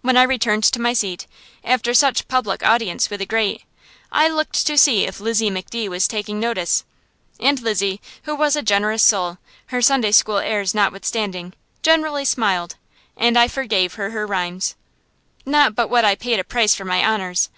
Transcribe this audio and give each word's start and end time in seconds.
When 0.00 0.16
I 0.16 0.22
returned 0.22 0.64
to 0.64 0.80
my 0.80 0.94
seat, 0.94 1.26
after 1.62 1.92
such 1.92 2.28
public 2.28 2.62
audience 2.64 3.10
with 3.10 3.20
the 3.20 3.26
great, 3.26 3.64
I 4.10 4.26
looked 4.26 4.66
to 4.66 4.78
see 4.78 5.04
if 5.04 5.20
Lizzie 5.20 5.50
McDee 5.50 5.90
was 5.90 6.08
taking 6.08 6.40
notice; 6.40 6.84
and 7.38 7.60
Lizzie, 7.60 8.00
who 8.22 8.34
was 8.34 8.56
a 8.56 8.62
generous 8.62 9.02
soul, 9.02 9.36
her 9.66 9.82
Sunday 9.82 10.12
school 10.12 10.38
airs 10.38 10.74
notwithstanding, 10.74 11.52
generally 11.82 12.24
smiled, 12.24 12.76
and 13.18 13.38
I 13.38 13.48
forgave 13.48 13.96
her 14.00 14.12
her 14.12 14.26
rhymes. 14.26 14.76
Not 15.44 15.74
but 15.74 15.90
what 15.90 16.06
I 16.06 16.14
paid 16.14 16.40
a 16.40 16.44
price 16.44 16.74
for 16.74 16.86
my 16.86 17.04
honors. 17.04 17.50